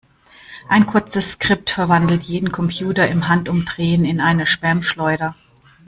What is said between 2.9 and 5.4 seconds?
im Handumdrehen in eine Spamschleuder.